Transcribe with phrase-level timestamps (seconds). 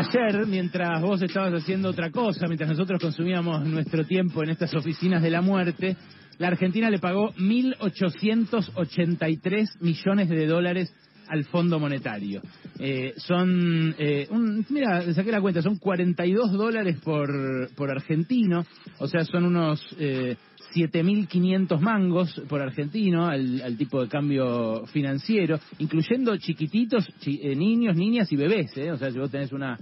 [0.00, 5.22] Ayer, mientras vos estabas haciendo otra cosa, mientras nosotros consumíamos nuestro tiempo en estas oficinas
[5.22, 5.94] de la muerte,
[6.38, 10.90] la Argentina le pagó 1.883 millones de dólares
[11.28, 12.40] al Fondo Monetario.
[12.78, 18.64] Eh, son, eh, un, mira, saqué la cuenta, son 42 dólares por, por argentino,
[19.00, 20.34] o sea, son unos eh,
[20.74, 27.96] 7.500 mangos por argentino al, al, tipo de cambio financiero, incluyendo chiquititos, chi, eh, niños,
[27.96, 28.92] niñas y bebés, ¿eh?
[28.92, 29.78] o sea, si vos tenés una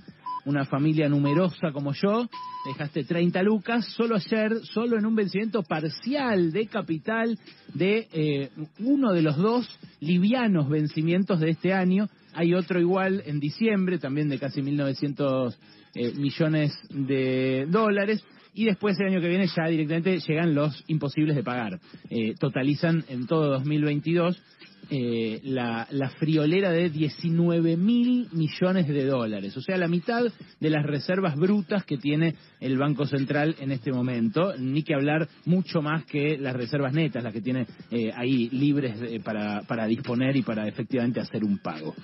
[0.49, 2.27] una familia numerosa como yo,
[2.67, 7.39] dejaste 30 lucas, solo ayer, solo en un vencimiento parcial de capital
[7.75, 9.69] de eh, uno de los dos
[10.01, 12.09] livianos vencimientos de este año.
[12.33, 15.55] Hay otro igual en diciembre, también de casi 1.900
[15.95, 18.25] eh, millones de dólares.
[18.59, 21.79] Y después el año que viene ya directamente llegan los imposibles de pagar.
[22.11, 24.37] Eh, totalizan en todo 2022
[24.91, 30.25] eh, la, la, friolera de 19 mil millones de dólares, o sea, la mitad
[30.59, 35.29] de las reservas brutas que tiene el Banco Central en este momento, ni que hablar
[35.45, 39.87] mucho más que las reservas netas, las que tiene eh, ahí libres de, para, para
[39.87, 41.95] disponer y para efectivamente hacer un pago.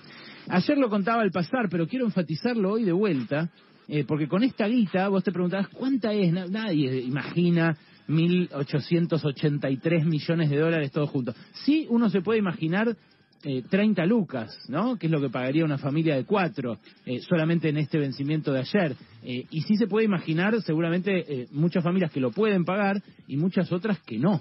[0.48, 3.50] Ayer lo contaba al pasar, pero quiero enfatizarlo hoy de vuelta,
[3.88, 7.76] eh, porque con esta guita vos te preguntabas cuánta es, nadie imagina
[8.08, 11.36] 1.883 millones de dólares todos juntos.
[11.64, 12.96] Sí, uno se puede imaginar
[13.44, 14.96] eh, 30 lucas, ¿no?
[14.96, 18.60] Que es lo que pagaría una familia de cuatro eh, solamente en este vencimiento de
[18.60, 18.96] ayer.
[19.22, 23.36] Eh, y sí se puede imaginar seguramente eh, muchas familias que lo pueden pagar y
[23.36, 24.40] muchas otras que no.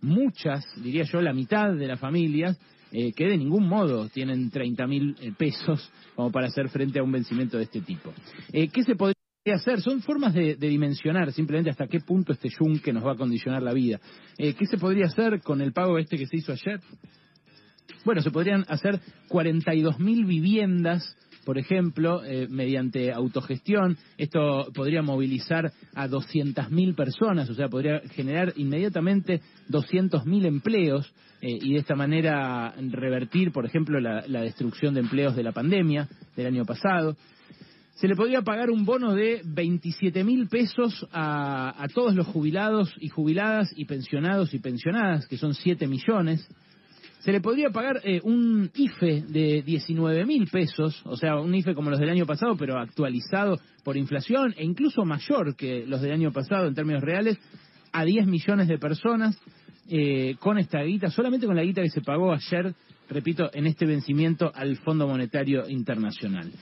[0.00, 2.58] Muchas, diría yo, la mitad de las familias
[2.92, 7.02] eh, que de ningún modo tienen 30 mil eh, pesos como para hacer frente a
[7.02, 8.12] un vencimiento de este tipo.
[8.52, 9.16] Eh, ¿Qué se podría
[9.54, 9.80] hacer?
[9.80, 13.72] Son formas de, dimensionar simplemente hasta qué punto este yunque nos va a condicionar la
[13.72, 14.00] vida.
[14.38, 16.80] Eh, ¿Qué se podría hacer con el pago este que se hizo ayer?
[18.04, 23.96] Bueno, se podrían hacer 42.000 viviendas por ejemplo, eh, mediante autogestión.
[24.18, 29.40] Esto podría movilizar a 200.000 personas, o sea, podría generar inmediatamente
[29.70, 35.44] 200.000 empleos eh, y de esta manera revertir, por ejemplo, la, destrucción de empleos de
[35.44, 37.16] la pandemia del año pasado
[37.94, 42.92] se le podría pagar un bono de 27 mil pesos a, a, todos los jubilados
[42.98, 46.46] y jubiladas y pensionados y pensionadas, que son 7 millones.
[47.26, 51.74] Se le podría pagar eh, un IFE de 19 mil pesos, o sea, un IFE
[51.74, 56.12] como los del año pasado, pero actualizado por inflación e incluso mayor que los del
[56.12, 57.36] año pasado en términos reales,
[57.90, 59.36] a 10 millones de personas
[59.90, 62.72] eh, con esta guita, solamente con la guita que se pagó ayer,
[63.10, 66.52] repito, en este vencimiento al Fondo Monetario Internacional.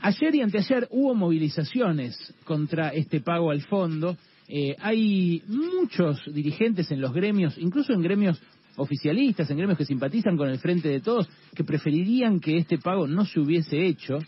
[0.00, 4.16] Ayer y anteayer hubo movilizaciones contra este pago al fondo.
[4.46, 8.40] Eh, hay muchos dirigentes en los gremios, incluso en gremios
[8.76, 13.06] oficialistas, en gremios que simpatizan con el Frente de Todos, que preferirían que este pago
[13.06, 14.18] no se hubiese hecho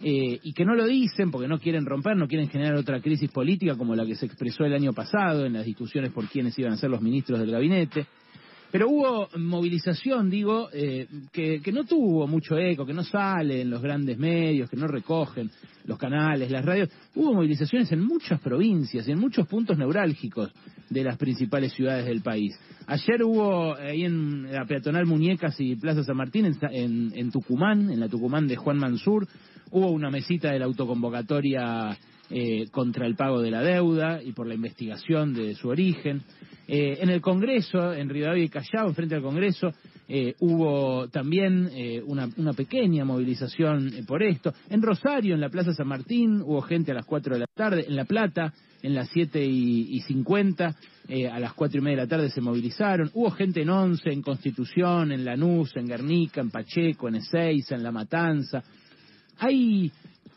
[0.00, 3.30] eh, y que no lo dicen porque no quieren romper, no quieren generar otra crisis
[3.30, 6.72] política como la que se expresó el año pasado en las discusiones por quiénes iban
[6.72, 8.06] a ser los ministros del gabinete.
[8.70, 13.80] Pero hubo movilización, digo, eh, que, no tuvo mucho eco, que no sale en los
[13.80, 15.50] grandes medios, que no recogen
[15.84, 16.90] los canales, las radios.
[17.14, 20.52] Hubo movilizaciones en muchas provincias y en muchos puntos neurálgicos
[20.90, 22.58] de las principales ciudades del país.
[22.86, 27.90] Ayer hubo ahí en la peatonal Muñecas y Plaza San Martín, en, en, en Tucumán,
[27.90, 29.26] en la Tucumán de Juan Mansur,
[29.70, 31.96] hubo una mesita de la autoconvocatoria
[32.30, 36.22] eh, contra el pago de la deuda y por la investigación de su origen.
[36.68, 39.72] Eh, en el Congreso, en Rivadavia y Callao, frente al Congreso,
[40.10, 44.54] eh, hubo también eh, una, pequeña movilización eh, por esto.
[44.70, 47.84] En Rosario, en la Plaza San Martín, hubo gente a las 4 de la tarde.
[47.86, 50.74] En La Plata, en las 7 y, y 50,
[51.30, 53.10] a las 4 y media de la tarde se movilizaron.
[53.12, 57.82] Hubo gente en Once, en Constitución, en Lanús, en Guernica, en Pacheco, en Ezeiza, en
[57.82, 58.62] La Matanza.
[59.38, 59.92] Hay,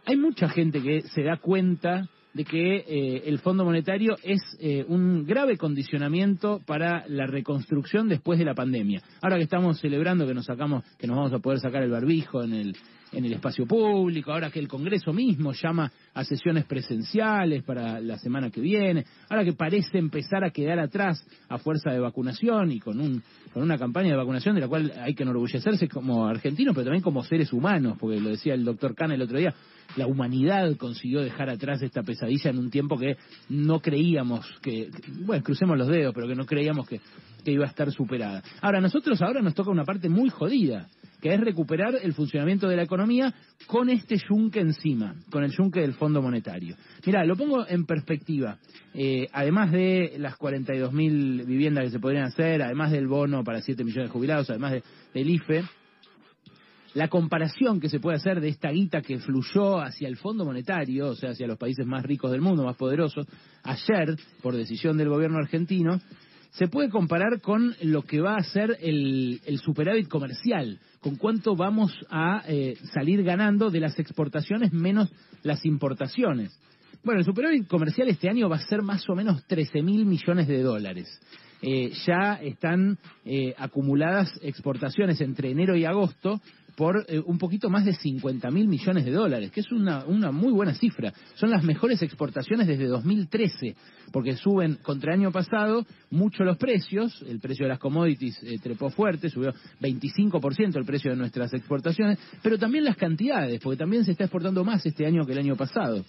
[0.05, 4.85] hay mucha gente que se da cuenta de que eh, el Fondo Monetario es eh,
[4.87, 9.01] un grave condicionamiento para la reconstrucción después de la pandemia.
[9.21, 12.43] Ahora que estamos celebrando que nos sacamos, que nos vamos a poder sacar el barbijo
[12.43, 12.75] en el
[13.11, 18.17] en el espacio público, ahora que el Congreso mismo llama a sesiones presenciales para la
[18.17, 22.79] semana que viene, ahora que parece empezar a quedar atrás a fuerza de vacunación y
[22.79, 23.21] con un
[23.53, 27.03] con una campaña de vacunación de la cual hay que enorgullecerse como argentinos, pero también
[27.03, 29.53] como seres humanos, porque lo decía el doctor Cana el otro día,
[29.97, 33.17] la humanidad consiguió dejar atrás esta pesadilla en un tiempo que
[33.49, 34.89] no creíamos que,
[35.25, 37.01] bueno, crucemos los dedos, pero que no creíamos que,
[37.43, 38.41] que iba a estar superada.
[38.61, 40.87] Ahora, nosotros ahora nos toca una parte muy jodida,
[41.21, 43.33] que es recuperar el funcionamiento de la economía
[43.67, 46.75] con este yunque encima, con el yunque del Fondo Monetario.
[47.05, 48.57] Mira, lo pongo en perspectiva.
[48.93, 53.83] Eh, además de las 42.000 viviendas que se podrían hacer, además del bono para 7
[53.83, 54.83] millones de jubilados, además de,
[55.13, 55.63] del IFE,
[56.93, 61.09] la comparación que se puede hacer de esta guita que fluyó hacia el Fondo Monetario,
[61.09, 63.27] o sea, hacia los países más ricos del mundo, más poderosos,
[63.63, 66.01] ayer, por decisión del gobierno argentino,
[66.51, 71.93] se puede comparar con lo que va a ser el, superávit comercial, con cuánto vamos
[72.09, 75.11] a eh, salir ganando de las exportaciones menos
[75.43, 76.57] las importaciones.
[77.03, 80.47] Bueno, el superávit comercial este año va a ser más o menos 13 mil millones
[80.47, 81.19] de dólares.
[81.63, 86.41] Eh, ya están eh, acumuladas exportaciones entre enero y agosto
[86.75, 90.31] por eh, un poquito más de 50 mil millones de dólares, que es una, una
[90.31, 91.13] muy buena cifra.
[91.35, 93.75] Son las mejores exportaciones desde 2013,
[94.11, 98.89] porque suben contra el año pasado mucho los precios, el precio de las commodities trepó
[98.89, 104.11] fuerte, subió 25% el precio de nuestras exportaciones, pero también las cantidades, porque también se
[104.11, 106.03] está exportando más este año que el año pasado.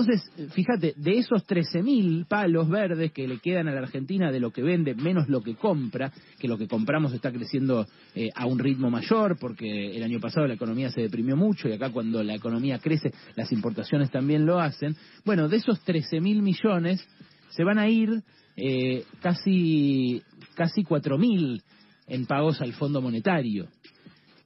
[0.00, 4.50] Entonces, fíjate, de esos 13.000 palos verdes que le quedan a la Argentina de lo
[4.50, 8.58] que vende menos lo que compra, que lo que compramos está creciendo eh, a un
[8.58, 12.34] ritmo mayor porque el año pasado la economía se deprimió mucho y acá cuando la
[12.34, 14.96] economía crece las importaciones también lo hacen.
[15.26, 17.06] Bueno, de esos 13.000 millones
[17.50, 18.22] se van a ir
[18.56, 20.22] eh, casi,
[20.54, 21.62] casi 4.000
[22.06, 23.68] en pagos al Fondo Monetario.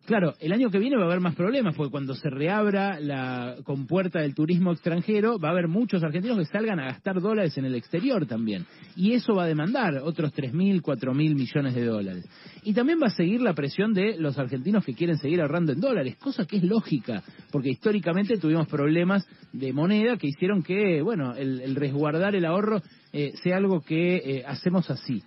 [0.06, 3.56] Claro, el año que viene va a haber más problemas, porque cuando se reabra la
[3.64, 7.64] compuerta del turismo extranjero, va a haber muchos argentinos que salgan a gastar dólares en
[7.64, 8.66] el exterior también.
[8.96, 12.26] Y eso va a demandar otros 3.000, 4.000 millones de dólares.
[12.64, 15.80] Y también va a seguir la presión de los argentinos que quieren seguir ahorrando en
[15.80, 21.34] dólares, cosa que es lógica, porque históricamente tuvimos problemas de moneda que hicieron que, bueno,
[21.34, 25.22] el, resguardar el ahorro eh, sea algo que eh, hacemos así.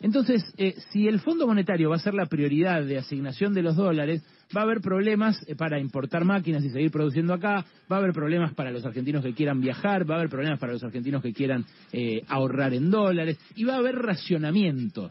[0.00, 3.76] Entonces, eh, si el Fondo Monetario va a ser la prioridad de asignación de los
[3.76, 4.22] dólares,
[4.56, 8.12] va a haber problemas eh, para importar máquinas y seguir produciendo acá, va a haber
[8.12, 11.34] problemas para los argentinos que quieran viajar, va a haber problemas para los argentinos que
[11.34, 15.10] quieran eh, ahorrar en dólares y va a haber racionamiento.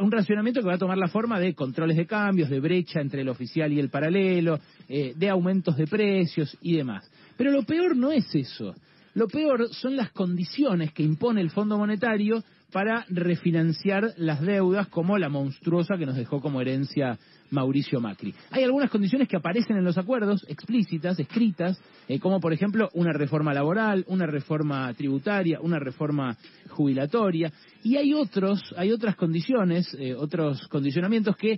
[0.00, 3.22] un racionamiento que va a tomar la forma de controles de cambios, de brecha entre
[3.22, 7.10] el oficial y el paralelo, de aumentos de precios y demás.
[7.38, 8.74] Pero lo peor no es eso.
[9.14, 12.42] Lo peor son las condiciones que impone el Fondo Monetario
[12.72, 17.18] para refinanciar las deudas como la monstruosa que nos dejó como herencia
[17.50, 18.34] Mauricio Macri.
[18.50, 21.78] Hay algunas condiciones que aparecen en los acuerdos explícitas, escritas,
[22.08, 26.36] eh, como por ejemplo una reforma laboral, una reforma tributaria, una reforma
[26.70, 27.52] jubilatoria,
[27.84, 31.56] y hay otros, hay otras condiciones, eh, otros condicionamientos que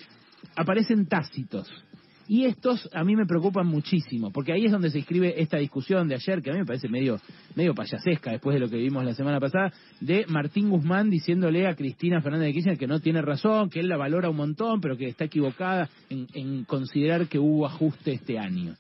[0.56, 1.70] aparecen tácitos.
[2.26, 6.08] Y estos a mí me preocupan muchísimo, porque ahí es donde se inscribe esta discusión
[6.08, 7.20] de ayer, que a mí me parece medio,
[7.54, 11.74] medio payasesca después de lo que vimos la semana pasada, de Martín Guzmán diciéndole a
[11.74, 14.96] Cristina Fernández de Kirchner que no tiene razón, que él la valora un montón, pero
[14.96, 18.74] que está equivocada en considerar que hubo ajuste este año.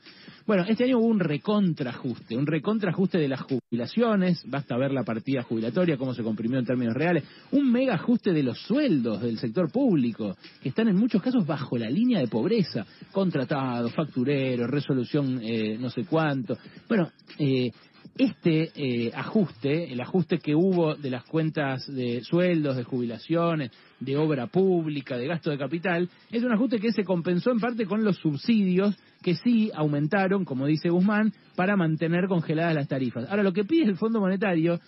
[0.46, 5.42] Bueno, este año hubo un recontrajuste, un recontrajuste de las jubilaciones, basta ver la partida
[5.42, 9.72] jubilatoria, cómo se comprimió en términos reales, un mega ajuste de los sueldos del sector
[9.72, 15.78] público, que están en muchos casos bajo la línea de pobreza, contratados, factureros, resolución eh,
[15.78, 16.58] no sé cuánto.
[16.88, 17.70] Bueno, eh,
[18.16, 24.16] este eh, ajuste, el ajuste que hubo de las cuentas de sueldos, de jubilaciones, de
[24.16, 28.04] obra pública, de gasto de capital, es un ajuste que se compensó en parte con
[28.04, 33.28] los subsidios que sí aumentaron, como dice Guzmán, para mantener congeladas las tarifas.
[33.28, 34.78] Ahora, lo que pide el Fondo Monetario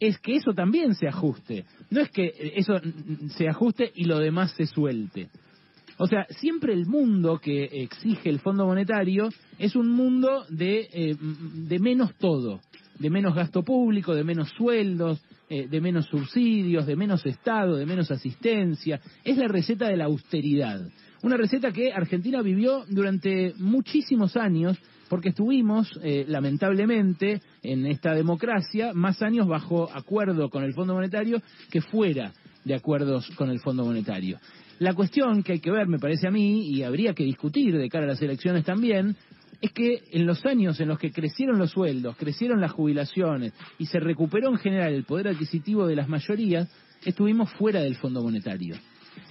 [0.00, 1.64] es que eso también se ajuste.
[1.90, 2.74] No es que eso
[3.36, 5.28] se ajuste y lo demás se suelte.
[5.98, 11.16] O sea, siempre el mundo que exige el Fondo Monetario es un mundo de, eh,
[11.18, 12.60] de menos todo,
[12.98, 17.86] de menos gasto público, de menos sueldos, eh, de menos subsidios, de menos Estado, de
[17.86, 19.00] menos asistencia.
[19.22, 20.80] Es la receta de la austeridad.
[21.22, 28.92] Una receta que Argentina vivió durante muchísimos años porque estuvimos, eh, lamentablemente, en esta democracia
[28.94, 32.32] más años bajo acuerdo con el Fondo Monetario que fuera
[32.64, 34.38] de acuerdos con el Fondo Monetario.
[34.78, 37.88] La cuestión que hay que ver, me parece a mí, y habría que discutir de
[37.88, 39.16] cara a las elecciones también,
[39.60, 43.86] es que en los años en los que crecieron los sueldos, crecieron las jubilaciones y
[43.86, 46.68] se recuperó en general el poder adquisitivo de las mayorías,
[47.04, 48.76] estuvimos fuera del Fondo Monetario.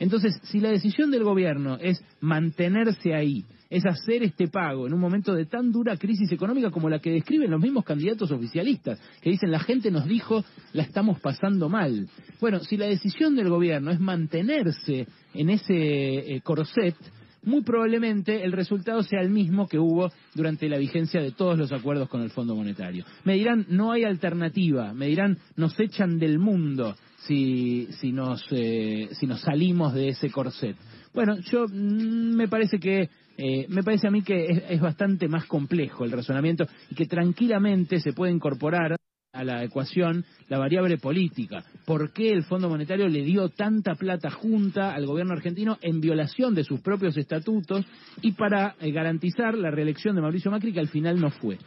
[0.01, 4.99] Entonces, si la decisión del gobierno es mantenerse ahí, es hacer este pago en un
[4.99, 9.29] momento de tan dura crisis económica como la que describen los mismos candidatos oficialistas, que
[9.29, 10.43] dicen la gente nos dijo
[10.73, 12.09] la estamos pasando mal.
[12.39, 15.05] Bueno, si la decisión del gobierno es mantenerse
[15.35, 16.95] en ese eh, corset,
[17.43, 21.71] muy probablemente el resultado sea el mismo que hubo durante la vigencia de todos los
[21.71, 23.05] acuerdos con el Fondo Monetario.
[23.23, 29.09] Me dirán, no hay alternativa, me dirán, nos echan del mundo si, si, nos, eh,
[29.13, 30.75] si nos salimos de ese corset.
[31.13, 35.45] Bueno, yo mm, me parece que eh, me parece a mí que es, bastante más
[35.45, 38.95] complejo el razonamiento y que tranquilamente se puede incorporar
[39.33, 41.63] a la ecuación la variable política.
[41.85, 46.53] ¿Por qué el Fondo Monetario le dio tanta plata junta al gobierno argentino en violación
[46.53, 47.85] de sus propios estatutos
[48.21, 51.57] y para eh, garantizar la reelección de Mauricio Macri que al final no fue?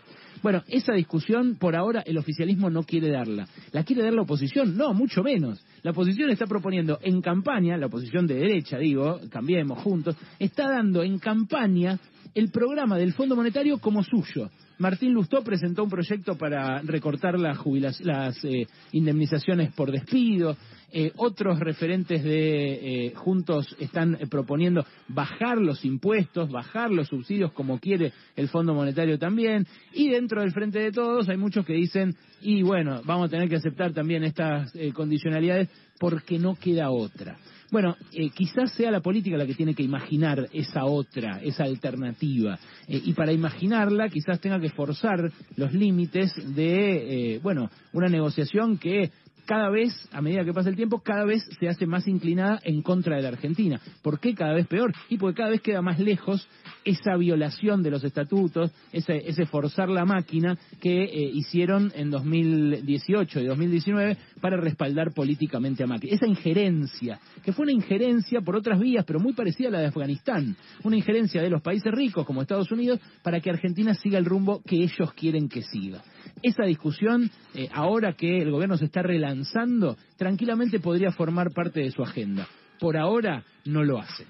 [0.45, 3.49] Bueno, esa discusión por ahora el oficialismo no quiere darla.
[3.73, 4.77] ¿La quiere dar la oposición?
[4.77, 5.65] No, mucho menos.
[5.83, 11.03] La oposición está proponiendo en campaña, la oposición de derecha, digo, cambiemos juntos, está dando
[11.03, 11.99] en campaña
[12.35, 14.51] el programa del Fondo Monetario como suyo.
[14.79, 17.59] Martín Lustó presentó un proyecto para recortar las,
[18.01, 20.57] las eh, indemnizaciones por despido.
[20.93, 27.79] Eh, otros referentes de eh, Juntos están proponiendo bajar los impuestos, bajar los subsidios como
[27.79, 29.67] quiere el Fondo Monetario también.
[29.93, 33.49] Y dentro del Frente de Todos hay muchos que dicen, y bueno, vamos a tener
[33.49, 37.39] que aceptar también estas condicionalidades porque no queda otra.
[37.71, 42.59] Bueno, eh, quizás sea la política la que tiene que imaginar esa otra, esa alternativa.
[42.87, 48.79] Eh, y para imaginarla quizás tenga que forzar los límites de, eh, bueno, una negociación
[48.79, 49.11] que
[49.45, 52.83] cada vez, a medida que pasa el tiempo, cada vez se hace más inclinada en
[52.83, 53.81] contra de la Argentina.
[54.03, 54.93] ¿Por qué cada vez peor?
[55.09, 56.49] Y porque cada vez queda más lejos
[56.85, 63.41] esa violación de los estatutos, ese, ese forzar la máquina que eh, hicieron en 2018
[63.41, 66.11] y 2019 para respaldar políticamente a Macri.
[66.11, 69.87] Esa injerencia, que fue una injerencia por otras vías, pero muy parecida a la de
[69.87, 70.57] Afganistán.
[70.83, 74.63] Una injerencia de los países ricos como Estados Unidos para que Argentina siga el rumbo
[74.63, 76.03] que ellos quieren que siga.
[76.45, 81.91] Esa discusión, eh, ahora que el gobierno se está relanzando, tranquilamente podría formar parte de
[81.91, 82.47] su agenda.
[82.79, 84.27] Por ahora no lo hace.